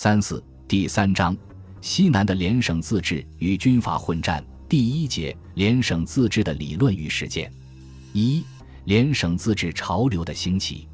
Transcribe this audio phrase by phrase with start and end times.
[0.00, 1.36] 三四第三章，
[1.80, 4.40] 西南的联省自治与军阀混战。
[4.68, 7.52] 第一节，联省自治的理论与实践。
[8.12, 8.44] 一、
[8.84, 10.86] 联省自治潮流的兴起。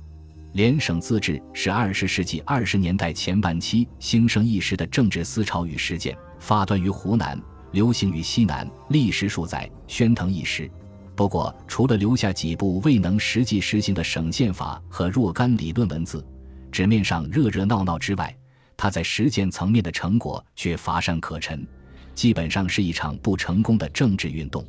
[0.54, 7.38] 联省自治是二十世纪二十年代前半期兴盛一时的政治思潮与实践，发端于湖南，
[7.72, 10.70] 流行于西南，历时数载，喧腾一时。
[11.14, 16.26] 不过，除了留下几部未能实际实行的省宪法和若干理论文字，
[16.72, 18.34] 纸面上热热闹闹之外，
[18.76, 21.66] 他在实践层面的成果却乏善可陈，
[22.14, 24.64] 基本上是一场不成功的政治运动。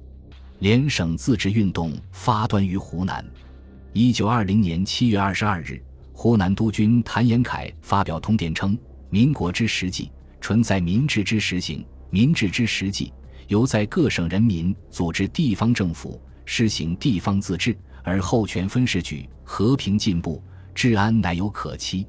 [0.60, 3.26] 联省自治运动发端于湖南。
[3.92, 5.82] 一九二零年七月二十二日，
[6.14, 8.78] 湖南督军谭延闿发表通电称
[9.10, 13.12] ：“民国之实际，纯在民治之实行；民治之实际，
[13.48, 20.42] 由在各省人民组织地方政府，施行地方自治，而后权分时举，和平进步，
[20.74, 22.08] 治安乃有可期。”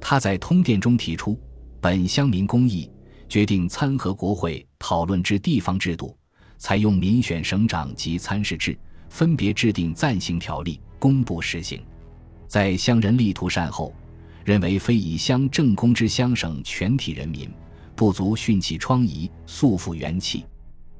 [0.00, 1.38] 他在通电中提出，
[1.80, 2.90] 本乡民公议，
[3.28, 6.16] 决定参合国会讨论之地方制度，
[6.56, 8.78] 采用民选省长及参事制，
[9.10, 11.80] 分别制定暂行条例，公布实行。
[12.46, 13.92] 在乡人力图善后，
[14.44, 17.50] 认为非以乡正公之乡省全体人民，
[17.94, 20.44] 不足训其疮痍，肃复元气。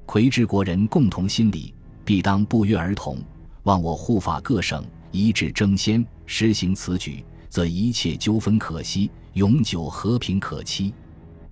[0.04, 1.74] 魁之国人共同心理，
[2.04, 3.18] 必当不约而同，
[3.62, 7.24] 望我护法各省一致争先，实行此举。
[7.48, 10.92] 则一切纠纷可息，永久和平可期。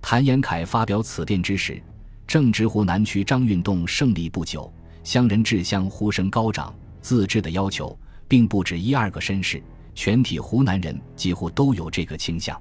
[0.01, 1.83] 谭延闿发表此电之时，
[2.27, 4.73] 正值湖南区张运动胜利不久，
[5.03, 9.63] 乡人治乡呼声高涨，自治的要求并不止一二个绅士，
[9.95, 12.61] 全体湖南人几乎都有这个倾向。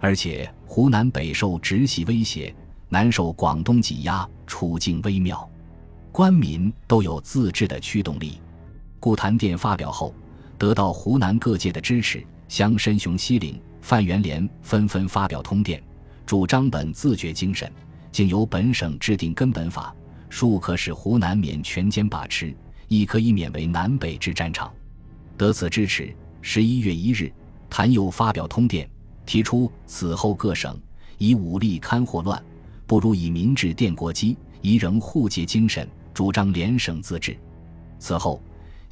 [0.00, 2.52] 而且湖南北受直系威胁，
[2.88, 5.48] 南受广东挤压，处境微妙，
[6.10, 8.40] 官民都有自治的驱动力。
[8.98, 10.12] 故谭电发表后，
[10.58, 12.24] 得到湖南各界的支持。
[12.52, 15.82] 乡绅熊希龄、范元濂纷纷发表通电，
[16.26, 17.72] 主张本自觉精神，
[18.10, 19.96] 竟由本省制定根本法，
[20.28, 22.54] 庶可使湖南免全歼把持，
[22.88, 24.70] 亦可以免为南北之战场。
[25.38, 27.32] 得此支持，十一月一日，
[27.70, 28.86] 谭佑发表通电，
[29.24, 30.78] 提出此后各省
[31.16, 32.44] 以武力勘祸乱，
[32.86, 37.34] 不如以民治奠国基，宜仍互结精神，主张联省自治。
[37.98, 38.42] 此后。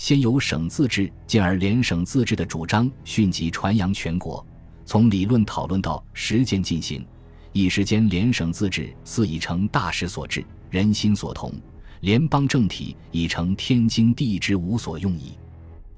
[0.01, 4.45] 先由省自治，进而联省自治的主张迅即传扬全国。
[4.87, 7.05] 从理论讨论到实践进行，
[7.53, 11.53] 一时间联省自治似已成大势所致，人心所同，
[12.01, 15.35] 联邦政体已成天经地义之无所用矣。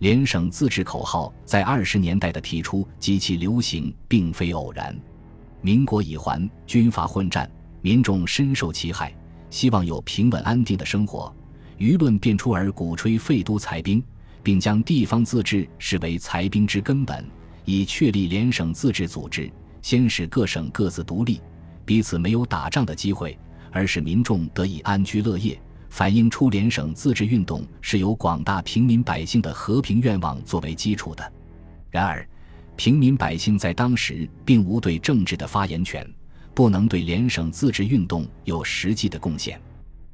[0.00, 4.98] 联省自治口号在二十年代的提出及其流行，并非偶然。
[5.60, 7.48] 民国已还，军阀混战，
[7.80, 9.14] 民众深受其害，
[9.48, 11.32] 希望有平稳安定的生活。
[11.82, 14.00] 舆论便出而鼓吹废都裁兵，
[14.40, 17.28] 并将地方自治视为裁兵之根本，
[17.64, 19.50] 以确立联省自治组织。
[19.80, 21.40] 先使各省各自独立，
[21.84, 23.36] 彼此没有打仗的机会，
[23.72, 25.60] 而使民众得以安居乐业，
[25.90, 31.32] 反映出联省自治运动是由广大平民百姓的和平愿望作为基础的。
[31.90, 32.24] 然而，
[32.76, 36.08] 平民百姓在当时并无对政治的发言权，
[36.54, 39.60] 不能对联省自治运动有实际的贡献。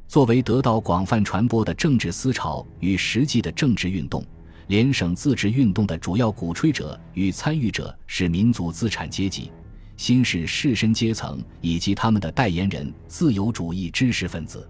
[0.08, 4.24] 作为得到广泛传播的政治思潮与实际的政治运动，
[4.68, 9.52] 联省自治运动的主要鼓吹者与参与者是民族资产阶级、
[9.98, 14.66] 新式士绅阶层以及他们的代言人——自由主义知识分子。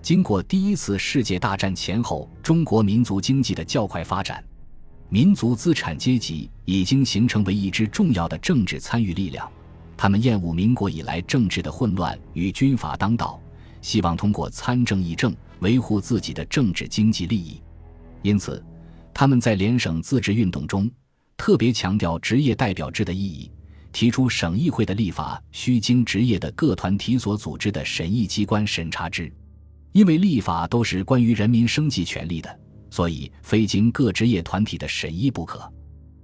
[0.00, 4.42] 经过第一次世界大战前后中国民族经济的较快发展，
[5.10, 9.46] 民族资产阶级已经形成为一支重要的政治参与力量。
[9.94, 13.38] 他们厌恶民国以来政治的混乱与军阀当道。
[13.82, 17.62] 希望通过参政议政维护自己的政治经济利益，
[18.22, 18.62] 因此，
[19.12, 20.90] 他们在联省自治运动中
[21.36, 23.50] 特别强调职业代表制的意义，
[23.92, 29.32] 提出省议会的立法需经职业的各团体所组织的审议机关审查之。
[29.92, 32.60] 因为立法都是关于人民生计权利的，
[32.90, 35.60] 所以非经各职业团体的审议不可。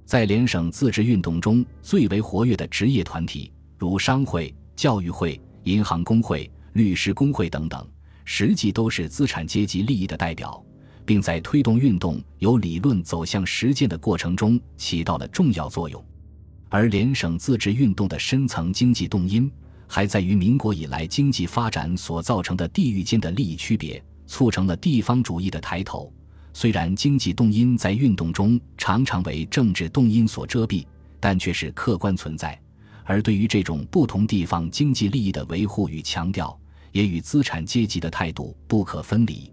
[0.05, 6.49] 在联省自治运动中最为活跃的职业团体，如商会、教育会、银行工会。
[6.77, 7.89] 律师工会等等，
[8.25, 10.63] 实际都是资产阶级利益的代表，
[11.07, 16.05] 并在推动运动由理论走向实践的过程中起到了重要作用。
[16.69, 19.51] 而联省自治运动的深层经济动因，
[19.89, 26.13] 还在于民国以来经济发展所造成的地域间的利益区别，促成了地方主义的抬头。
[26.53, 30.85] 虽然经济动因在运动中常常为政治动因所遮蔽，
[31.21, 32.61] 但却是客观存在。
[33.05, 36.59] 而对于这种不同地方经济利益的维护与强调，
[36.97, 39.53] 也与资产阶级的态度不可分离。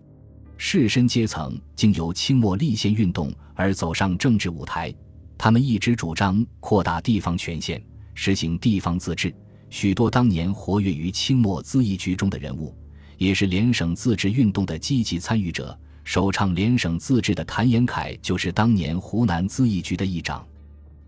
[0.56, 4.96] 士绅阶层经由清末立宪运动而走上政治舞台，
[5.38, 9.36] 他们一直主张扩大地方权限，实行地方自治，
[9.70, 12.74] 许多当年活跃于清末咨议局中的人物，
[13.18, 15.78] 也是联省自治运动的积极参与者。
[16.06, 20.48] 首倡联省自治的谭延闿就是当年湖南咨议局的议长。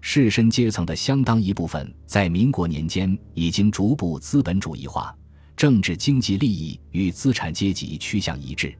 [0.02, 5.16] 士绅阶层的相当一部分在民国年间已经逐步资本主义化，
[5.56, 8.75] 政治经济利益与资产阶级趋向一致。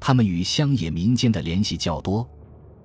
[0.00, 2.28] 他们与乡野民间的联系较多，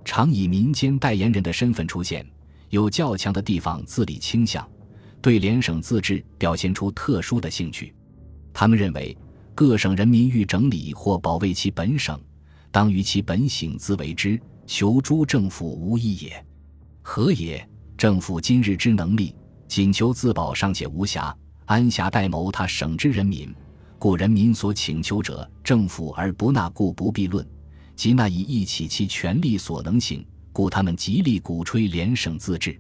[0.06, 2.26] 常以民间代言人的身份出现，
[2.70, 4.68] 有较强的地方自理倾向，
[5.22, 7.94] 对联省自治表现出特殊的兴趣。
[8.54, 9.18] 他们认为，
[9.56, 12.20] 各省人民欲整理或保卫其本省，
[12.72, 16.46] 当于其本省自为之，求诸政府无益也。
[17.02, 17.68] 何也？
[17.96, 19.36] 政府今日之能力，
[19.68, 21.34] 仅求自保尚且无暇，
[21.66, 23.54] 安暇待谋他省之人民？
[23.98, 27.46] 故人民所请求者，政府而不纳，故不必论。
[27.96, 32.78] 即那以一起其权力所能行，故他们极力鼓吹联省自治。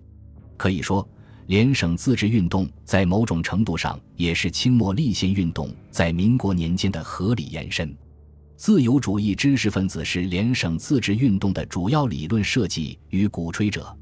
[0.58, 1.08] 可以说，
[1.48, 7.96] 联省自治运动在某种程度上也是清末立宪运动在民国年间的合理延伸。
[8.58, 13.96] 自由主义知识分子是联省自治运动的主要理论设计与鼓吹者。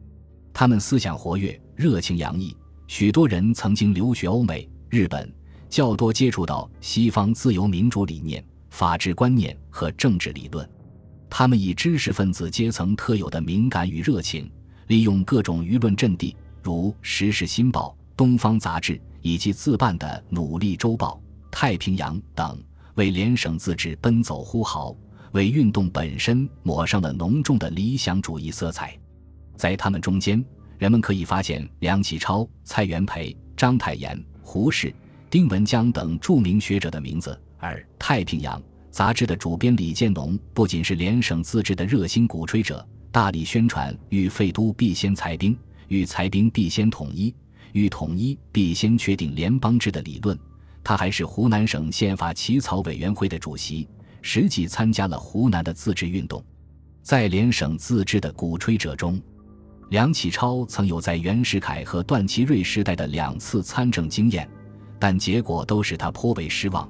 [0.54, 2.56] 他们思想活跃，热情洋溢，
[2.88, 5.34] 许多人曾经留学欧美、日本，
[5.70, 10.70] 较多接触到西方自由民主理念、法治观念和政治理论。
[11.30, 14.52] 他们以知识分子阶层特有的敏感与热情，
[14.88, 22.62] 利用各种舆论阵地，如《时事新报》《东方杂志》以及自办的《努力周报》《太平洋》等，
[22.96, 24.94] 为联省自治奔走呼号，
[25.32, 29.00] 为运动本身抹上了浓重的理想主义色彩。
[29.56, 30.44] 在他们中间，
[30.78, 34.22] 人们可以发现梁启超、蔡元培、章太炎、
[34.52, 34.94] 胡适、
[35.30, 37.40] 丁文江等著名学者的名字。
[37.58, 38.60] 而《太平洋》
[38.90, 45.58] 杂志的主编李建农不仅是联省自治的热心鼓吹者，大力宣传“欲废都必先裁兵，
[45.88, 47.34] 欲裁兵必先统一，
[47.72, 50.38] 欲统一必先确定联邦制”的理论。
[50.84, 53.88] 他还是湖南省宪法起草委员会的主席，
[54.22, 56.44] 实际参加了湖南的自治运动。
[57.02, 59.18] 在联省自治的鼓吹者中，
[59.92, 64.50] 梁启超曾有在袁世凯和段祺瑞时代的两次参政经验，
[64.98, 66.90] 但结果都使他颇为失望。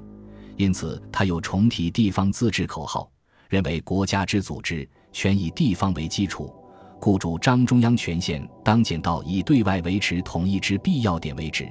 [0.56, 3.10] 因此，他又重提地方自治口号，
[3.48, 6.54] 认为国家之组织全以地方为基础，
[7.00, 11.68] 故主张中央权限当减到以对外维持统一之必要点为止，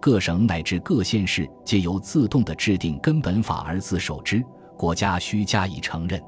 [0.00, 4.40] 各省乃至各县市皆由自动的制定根本法而自守之，
[4.76, 6.22] 国家需加以承认。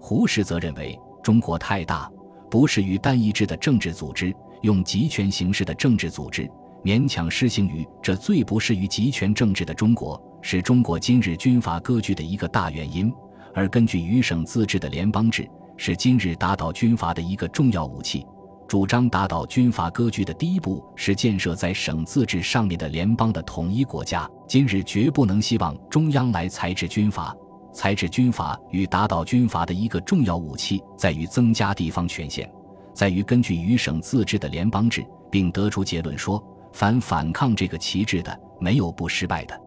[0.00, 2.08] 胡适则认为中国太大。
[2.50, 6.50] 不适于单一制的政治组织，用集权形式的政治组织
[6.82, 13.12] 勉强施行于这最不适于集权政治的中国，是中国今日军阀割据的一个大原因。
[13.54, 18.26] 而根据余省自治的联邦制，是今日打倒军阀的一个重要武器。
[18.68, 24.30] 主张打倒军阀割据的第一步是建设在省自治上面的联邦的统一国家。
[24.46, 27.34] 今日绝不能希望中央来裁制军阀。
[27.72, 32.50] 裁制军阀与打倒军阀的一个重要武器，在于增加地方权限，
[32.92, 39.60] 在于根据余省自治的联邦制，并得出结论说，凡反抗这个旗帜的，没有不失败的。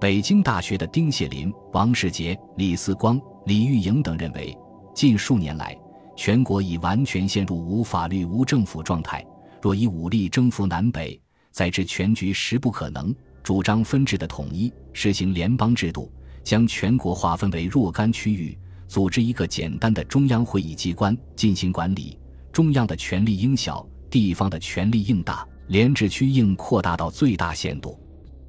[0.00, 4.56] 北京大学的丁谢林、王世杰、李四光、李玉莹等认为，
[4.94, 5.76] 近数年来，
[6.16, 9.24] 全国已完全陷入无法律、无政府状态。
[9.60, 11.20] 若以武力征服南北，
[11.50, 13.14] 再知全局实不可能。
[13.42, 16.10] 主张分治的统一，实行联邦制度。
[16.42, 18.56] 将全国划分为若干区域，
[18.88, 22.18] 组织一个简单的中央会议机关进行管理。
[22.52, 27.98] 中央的权力应小，地方的权力应大，联治区应扩大到最大限度。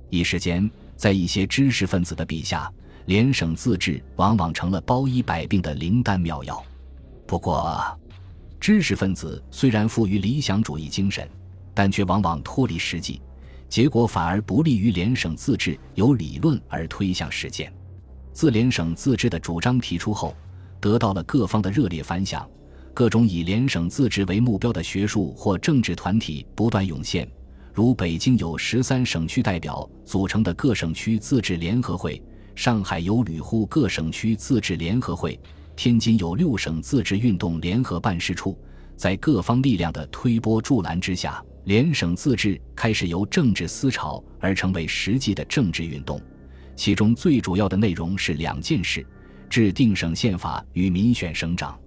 [0.10, 2.72] 一时间，在一些知识分子的笔下，
[3.06, 6.62] 联省自治往往成了包医百病的灵丹妙药。
[7.28, 7.98] 不过，
[8.60, 11.30] 知识分子虽然富于理想主义精神，
[11.74, 13.22] 但却往往脱离实际，
[13.70, 17.72] 结果反而不利于联省自治由理论而推向实践。
[18.34, 20.36] 自联省自治的主张提出后，
[20.80, 22.48] 得到了各方的热烈反响。
[22.94, 27.26] 各种以联省自治为目标的学术或政治团体不断涌现，
[27.74, 32.22] 如北京有十三省区代表组成的各省区自治联合会，
[32.54, 35.40] 上海有旅沪各省区自治联合会，
[35.76, 38.58] 天津有六省自治运动联合办事处。
[38.98, 46.22] 在各方力量的推波助澜之下，联省自治开始由政治思潮而成为实际的政治运动。
[46.76, 49.06] 其中最主要的内容是两件事：
[49.50, 51.80] 制定省宪法与民选省长。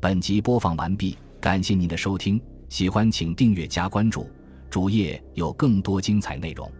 [0.00, 4.28] 本集播放完毕，感谢您的收听，喜欢请订阅加关注，
[4.68, 6.70] 主页有更多精彩内容。